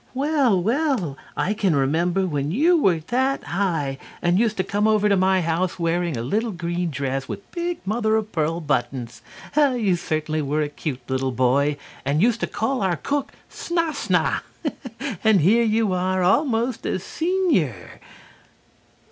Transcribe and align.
Well, 0.15 0.59
well, 0.59 1.03
and 1.03 1.15
I 1.37 1.53
can 1.53 1.75
remember 1.75 2.21
you 2.21 2.27
when 2.27 2.49
you 2.49 2.75
were 2.75 3.01
that 3.09 3.43
high, 3.43 3.99
and 4.19 4.39
used 4.39 4.57
to 4.57 4.63
come 4.63 4.87
over 4.87 5.07
to 5.07 5.15
my 5.15 5.41
house 5.41 5.77
wearing 5.77 6.17
a 6.17 6.23
little 6.23 6.49
green 6.49 6.89
dress, 6.89 7.27
with 7.27 7.51
big 7.51 7.77
mother 7.85 8.15
of 8.15 8.31
pearl 8.31 8.61
buttons. 8.61 9.21
You 9.55 9.95
certainly 9.95 10.41
were 10.41 10.63
a 10.63 10.69
cute 10.69 11.07
little 11.07 11.31
boy, 11.31 11.77
and 12.03 12.19
used 12.19 12.39
to 12.39 12.47
call 12.47 12.81
our 12.81 12.95
cook 12.95 13.31
'Sna 13.47 13.93
sna.' 13.93 14.41
And 15.23 15.41
here 15.41 15.61
you 15.63 15.93
are, 15.93 16.23
almost 16.23 16.83
a 16.87 16.97
senior." 16.97 18.01